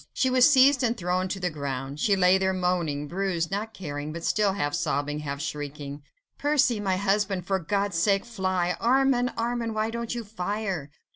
[0.13, 1.99] She was seized and thrown to the ground.
[1.99, 6.01] She lay there moaning, bruised, not caring, but still half sobbing, half shrieking,—
[6.39, 8.75] "Percy, my husband, for God's sake fly!
[8.79, 9.31] Armand!
[9.37, 9.75] Armand!
[9.75, 10.89] why don't you fire?"